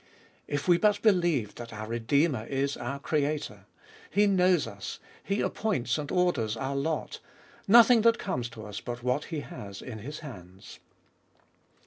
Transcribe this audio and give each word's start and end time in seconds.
If 0.47 0.67
we 0.67 0.79
but 0.79 1.03
believed 1.03 1.57
that 1.59 1.71
our 1.71 1.85
Redeemer 1.85 2.47
is 2.47 2.75
our 2.75 2.97
Creator! 2.97 3.67
He 4.09 4.25
knows 4.25 4.65
us; 4.65 4.97
He 5.23 5.41
appoints 5.41 5.95
and 5.99 6.11
orders 6.11 6.57
our 6.57 6.75
lot; 6.75 7.19
nothing 7.67 8.01
that 8.01 8.17
comes 8.17 8.49
to 8.57 8.65
us 8.65 8.81
but 8.81 9.03
what 9.03 9.25
He 9.25 9.41
has 9.41 9.79
in 9.79 9.99
His 9.99 10.21
hands. 10.21 10.79